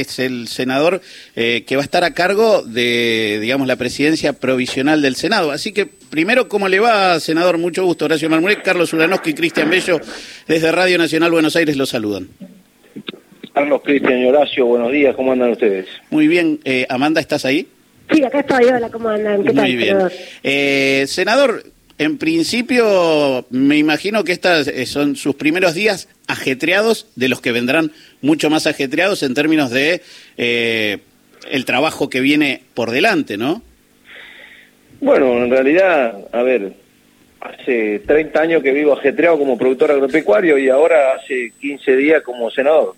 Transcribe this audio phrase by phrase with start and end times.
[0.00, 1.00] es el senador
[1.34, 5.50] que va a estar a cargo de, digamos, la presidencia provisional del Senado.
[5.50, 7.58] Así que, primero, ¿cómo le va, senador?
[7.58, 8.04] Mucho gusto.
[8.04, 10.00] Horacio Marmurek, Carlos Ulanowski y Cristian Bello,
[10.46, 12.28] desde Radio Nacional Buenos Aires, los saludan.
[13.52, 15.86] Carlos, Cristian y Horacio, buenos días, ¿cómo andan ustedes?
[16.10, 16.58] Muy bien.
[16.88, 17.68] Amanda, ¿estás ahí?
[18.12, 19.44] Sí, acá estoy, hola, ¿cómo andan?
[19.44, 19.98] ¿Qué Muy bien.
[21.06, 21.64] senador,
[21.98, 27.52] en principio, me imagino que estos eh, son sus primeros días ajetreados, de los que
[27.52, 30.02] vendrán mucho más ajetreados en términos de
[30.36, 30.98] eh,
[31.50, 33.62] el trabajo que viene por delante, ¿no?
[35.00, 36.72] Bueno, en realidad, a ver,
[37.40, 42.50] hace 30 años que vivo ajetreado como productor agropecuario y ahora hace 15 días como
[42.50, 42.94] senador.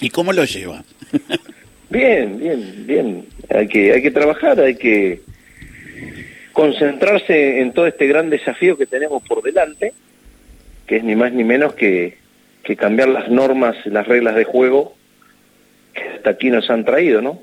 [0.00, 0.82] ¿Y cómo lo lleva?
[1.90, 3.26] bien, bien, bien.
[3.50, 5.20] Hay que, hay que trabajar, hay que
[6.56, 9.92] concentrarse en todo este gran desafío que tenemos por delante,
[10.86, 12.16] que es ni más ni menos que,
[12.62, 14.96] que cambiar las normas, las reglas de juego
[15.92, 17.42] que hasta aquí nos han traído, ¿no?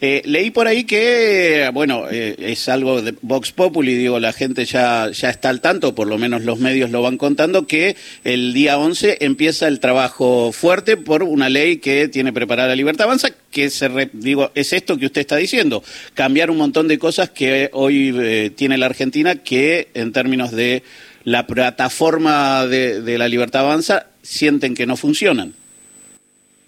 [0.00, 4.64] Eh, leí por ahí que, bueno, eh, es algo de Vox Populi, digo, la gente
[4.64, 8.54] ya, ya está al tanto, por lo menos los medios lo van contando, que el
[8.54, 13.30] día 11 empieza el trabajo fuerte por una ley que tiene preparada la Libertad Avanza,
[13.56, 17.70] que se digo, es esto que usted está diciendo, cambiar un montón de cosas que
[17.72, 20.82] hoy eh, tiene la Argentina que en términos de
[21.24, 25.54] la plataforma de, de la Libertad Avanza sienten que no funcionan.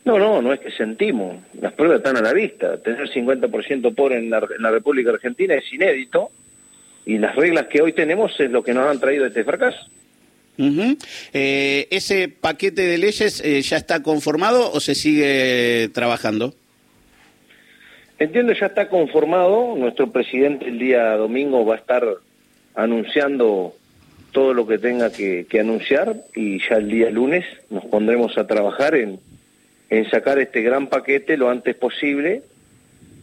[0.07, 1.37] No, no, no es que sentimos.
[1.61, 2.79] Las pruebas están a la vista.
[2.79, 6.31] Tener 50% pobre en la, en la República Argentina es inédito
[7.05, 9.79] y las reglas que hoy tenemos es lo que nos han traído este fracaso.
[11.35, 16.55] Eh, ¿Ese paquete de leyes eh, ya está conformado o se sigue trabajando?
[18.19, 19.75] Entiendo, ya está conformado.
[19.77, 22.05] Nuestro presidente el día domingo va a estar
[22.75, 23.75] anunciando
[24.33, 28.95] todo lo que tenga que anunciar y ya el día lunes nos pondremos a trabajar
[28.95, 29.19] en,
[30.11, 32.43] sacar este gran paquete lo antes posible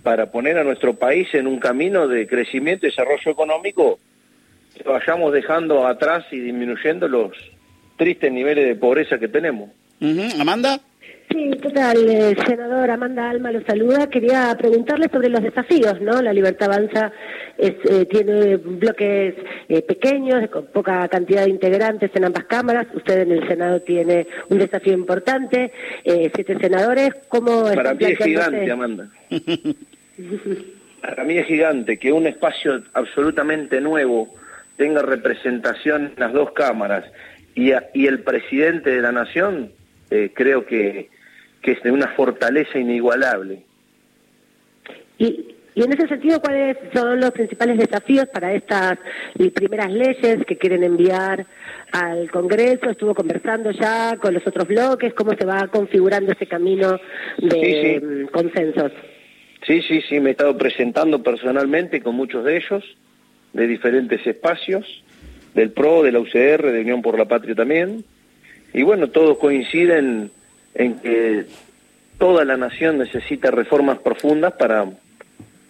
[0.04, 4.00] para poner a nuestro país en un camino de crecimiento y desarrollo económico
[4.76, 7.32] que vayamos dejando atrás y disminuyendo los
[7.98, 9.70] tristes niveles de pobreza que tenemos.
[10.40, 10.80] Amanda.
[11.36, 12.90] Sí, ¿qué tal, eh, senador?
[12.90, 14.08] Amanda Alma lo saluda.
[14.08, 16.22] Quería preguntarle sobre los desafíos, ¿no?
[16.22, 17.12] La Libertad Avanza
[17.58, 19.36] eh, tiene bloques
[19.68, 22.88] eh, pequeños, con poca cantidad de integrantes en ambas cámaras.
[22.94, 25.72] Usted en el Senado tiene un desafío importante.
[26.06, 29.10] siete senadores, ¿cómo Para mí es gigante, Amanda.
[31.02, 34.34] Para mí es gigante que un espacio absolutamente nuevo
[34.78, 37.04] tenga representación en las dos cámaras
[37.56, 39.72] y, y el presidente de la Nación,
[40.10, 41.10] creo que
[41.66, 43.64] que es de una fortaleza inigualable.
[45.18, 49.00] Y, y en ese sentido, ¿cuáles son los principales desafíos para estas
[49.56, 51.48] primeras leyes que quieren enviar
[51.92, 52.88] al Congreso?
[52.88, 57.00] Estuvo conversando ya con los otros bloques, ¿cómo se va configurando ese camino
[57.40, 58.92] de mm, consensos?
[59.66, 62.84] Sí, sí, sí, me he estado presentando personalmente con muchos de ellos,
[63.54, 65.04] de diferentes espacios,
[65.56, 68.06] del PRO, de la UCR, de Unión por la Patria también,
[68.76, 70.32] y bueno, todos coinciden
[70.74, 71.46] en que
[72.18, 74.86] toda la nación necesita reformas profundas para,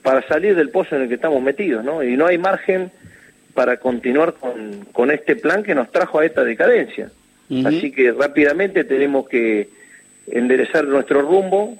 [0.01, 2.01] para salir del pozo en el que estamos metidos, ¿no?
[2.01, 2.89] Y no hay margen
[3.53, 7.11] para continuar con, con este plan que nos trajo a esta decadencia.
[7.63, 9.69] Así que rápidamente tenemos que
[10.25, 11.77] enderezar nuestro rumbo,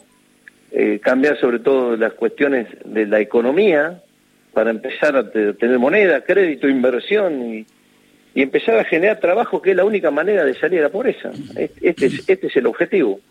[0.72, 4.00] eh, cambiar sobre todo las cuestiones de la economía
[4.53, 7.66] para empezar a tener moneda, crédito, inversión y,
[8.35, 11.31] y empezar a generar trabajo, que es la única manera de salir a la pobreza.
[11.56, 13.22] Este es, este es el objetivo.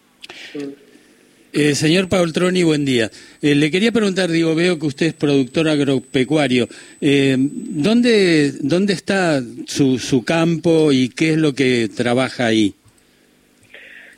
[1.53, 3.11] Eh, señor Paul Troni, buen día.
[3.43, 6.69] Eh, le quería preguntar, digo, veo que usted es productor agropecuario.
[7.03, 12.75] Eh, ¿dónde, ¿Dónde está su, su campo y qué es lo que trabaja ahí?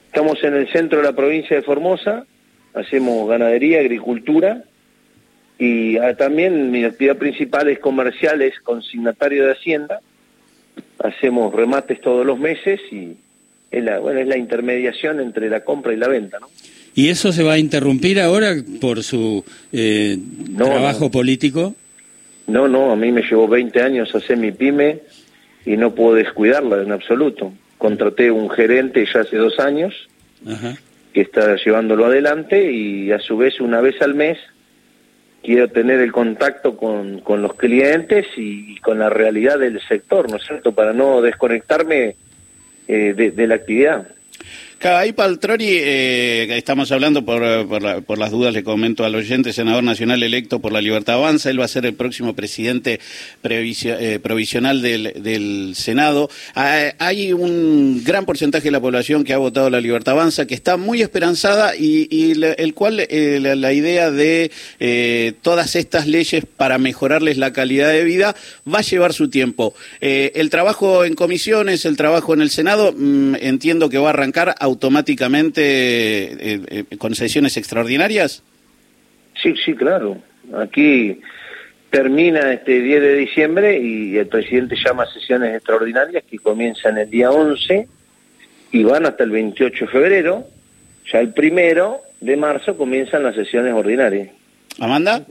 [0.06, 2.24] Estamos en el centro de la provincia de Formosa,
[2.74, 4.62] hacemos ganadería, agricultura
[5.58, 10.00] y ah, también mi actividad principal es comercial, es consignatario de Hacienda
[10.98, 13.16] hacemos remates todos los meses y
[13.70, 16.48] es la, bueno, es la intermediación entre la compra y la venta, ¿no?
[16.94, 20.16] ¿Y eso se va a interrumpir ahora por su eh,
[20.56, 21.74] trabajo político?
[22.46, 25.00] No, no, a mí me llevó 20 años hacer mi pyme
[25.66, 27.52] y no puedo descuidarla en absoluto.
[27.76, 30.08] Contraté un gerente ya hace dos años
[31.12, 34.38] que está llevándolo adelante y a su vez una vez al mes
[35.46, 40.38] quiero tener el contacto con, con los clientes y, con la realidad del sector, ¿no
[40.38, 40.72] es cierto?
[40.72, 42.16] Para no desconectarme
[42.88, 44.08] eh, de, la actividad.
[44.82, 50.22] Ahí Paltroni, eh, estamos hablando por, por, las dudas, le comento al oyente, senador nacional
[50.22, 53.00] electo por la Libertad Avanza, él va a ser el próximo presidente
[53.42, 56.28] eh, provisional del, del Senado.
[56.54, 60.54] Ah, hay un gran porcentaje de la población que ha votado la Libertad Avanza, que
[60.54, 66.76] está muy esperanzada y, el cual eh, la, idea de eh, todas estas leyes para
[66.76, 68.36] mejorarles la calidad de vida
[68.72, 69.74] va a llevar su tiempo.
[70.00, 74.54] El trabajo en comisiones, el trabajo en el Senado, mm, entiendo que va a arrancar
[74.66, 76.60] automáticamente eh,
[76.90, 78.42] eh, con sesiones extraordinarias?
[79.42, 80.18] Sí, sí, claro.
[80.54, 81.20] Aquí
[81.90, 87.30] termina este 10 de diciembre y el presidente llama sesiones extraordinarias que comienzan el día
[87.30, 87.86] 11
[88.72, 90.44] y van hasta el 28 de febrero.
[91.12, 94.30] Ya el primero de marzo comienzan las sesiones ordinarias.
[94.78, 95.24] Amanda.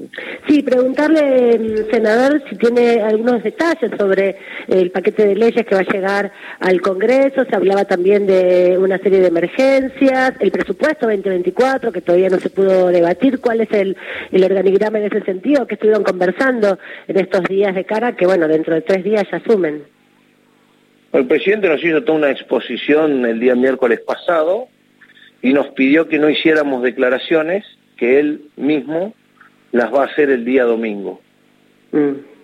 [0.48, 4.38] Sí, preguntarle, mm, senador, si tiene algunos detalles sobre
[4.68, 7.46] el paquete de leyes que va a llegar al Congreso.
[7.46, 12.50] Se hablaba también de una serie de emergencias, el presupuesto 2024, que todavía no se
[12.50, 13.40] pudo debatir.
[13.40, 13.96] ¿Cuál es el,
[14.32, 18.48] el organigrama en ese sentido que estuvieron conversando en estos días de cara que, bueno,
[18.48, 19.84] dentro de tres días ya asumen?
[21.14, 24.68] El presidente nos hizo toda una exposición el día miércoles pasado
[25.42, 27.64] y nos pidió que no hiciéramos declaraciones
[27.96, 29.14] que él mismo
[29.76, 31.20] las va a hacer el día domingo.
[31.92, 32.35] Mm.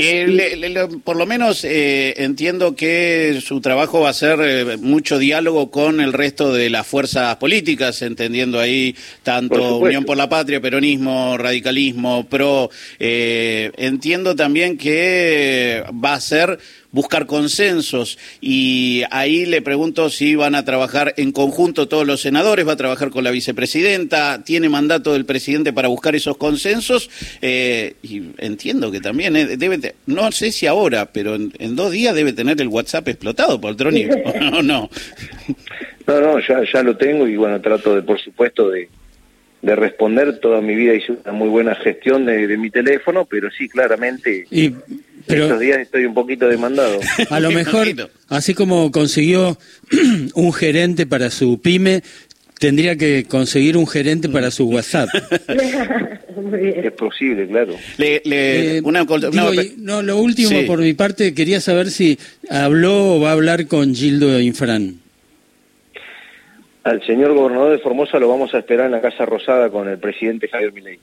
[0.00, 5.72] Eh, por lo menos eh, entiendo que su trabajo va a ser eh, mucho diálogo
[5.72, 11.36] con el resto de las fuerzas políticas, entendiendo ahí tanto Unión por la Patria, peronismo,
[11.36, 12.70] radicalismo, pro.
[13.00, 16.60] entiendo también que va a ser
[16.90, 18.18] buscar consensos.
[18.40, 22.76] Y ahí le pregunto si van a trabajar en conjunto todos los senadores, va a
[22.76, 27.10] trabajar con la vicepresidenta, tiene mandato del presidente para buscar esos consensos.
[27.42, 32.14] Eh, y entiendo que también eh, debe, no sé si ahora, pero en, dos días
[32.14, 34.90] debe tener el WhatsApp explotado, por ¿o no?
[36.06, 38.88] No, no, ya, ya lo tengo y bueno, trato de, por supuesto, de,
[39.62, 40.38] de responder.
[40.40, 44.74] Toda mi vida hice una muy buena gestión de, mi teléfono, pero sí, claramente, y,
[45.26, 47.00] estos días estoy un poquito demandado.
[47.30, 47.86] A lo mejor,
[48.28, 49.58] así como consiguió
[50.34, 52.02] un gerente para su pyme,
[52.58, 55.08] tendría que conseguir un gerente para su WhatsApp.
[56.54, 57.74] es posible, claro.
[57.98, 58.82] Eh,
[59.78, 62.18] no, lo último por mi parte, quería saber si
[62.50, 65.00] habló o va a hablar con Gildo Infran.
[66.84, 69.98] Al señor gobernador de Formosa lo vamos a esperar en la Casa Rosada con el
[69.98, 70.98] presidente Javier Milei.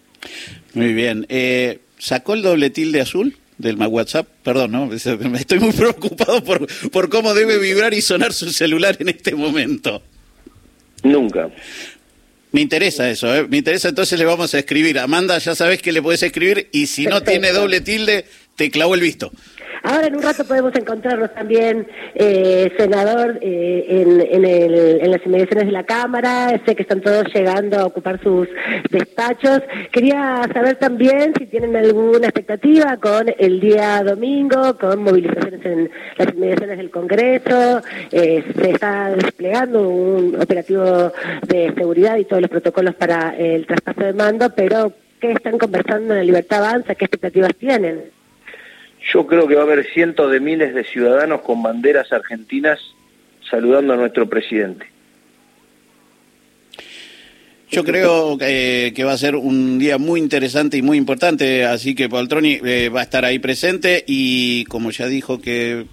[0.73, 1.25] Muy bien.
[1.29, 3.35] Eh, ¿Sacó el doble tilde azul?
[3.57, 4.93] del WhatsApp, perdón, ¿no?
[4.93, 10.01] Estoy muy preocupado por, por cómo debe vibrar y sonar su celular en este momento.
[11.05, 11.49] Nunca.
[12.51, 13.47] Me interesa eso, ¿eh?
[13.47, 14.97] Me interesa, entonces le vamos a escribir.
[14.97, 18.25] Amanda, ya sabes que le puedes escribir y si no tiene doble tilde,
[18.55, 19.31] te clavó el visto.
[19.85, 25.23] Ahora en un rato podemos encontrarnos también, eh, senador, eh, en, en, el, en, las
[25.23, 26.59] inmediaciones de la Cámara.
[26.65, 28.47] Sé que están todos llegando a ocupar sus
[28.89, 29.61] despachos.
[29.91, 36.33] Quería saber también si tienen alguna expectativa con el día domingo, con movilizaciones en las
[36.33, 37.83] inmediaciones del Congreso.
[38.11, 41.11] Eh, se está desplegando un operativo
[41.47, 46.13] de seguridad y todos los protocolos para el traspaso de mando, pero ¿qué están conversando
[46.13, 46.95] en la Libertad Avanza?
[46.95, 48.24] ¿Qué expectativas tienen?
[49.13, 52.79] Yo creo que va a haber cientos de miles de ciudadanos con banderas argentinas
[53.49, 54.87] saludando a nuestro presidente.
[57.69, 62.07] Yo creo que, va a ser un día muy interesante y muy importante, así que
[62.07, 65.85] Paltroni eh, va a estar ahí presente y como ya dijo que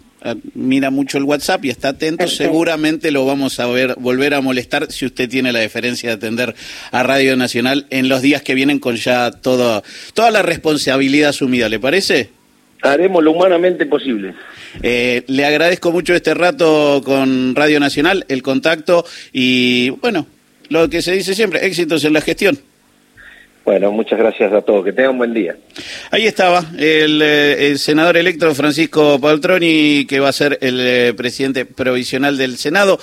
[0.55, 4.93] mira mucho el WhatsApp y está atento, seguramente lo vamos a ver, volver a molestar
[4.93, 6.55] si usted tiene la deferencia de atender
[6.93, 9.83] a Radio Nacional en los días que vienen con ya toda,
[10.15, 12.31] toda la responsabilidad asumida, ¿le parece?
[12.83, 14.35] Haremos lo humanamente posible.
[14.83, 20.27] Eh, le agradezco mucho este rato con Radio Nacional, el contacto y, bueno,
[20.69, 22.59] lo que se dice siempre, éxitos en la gestión.
[23.65, 24.85] Bueno, muchas gracias a todos.
[24.85, 25.57] Que tengan un buen día.
[26.11, 31.65] Ahí estaba el, eh, senador electo Francisco Paltroni, que va a ser el eh, presidente
[31.65, 32.99] provisional del Senado.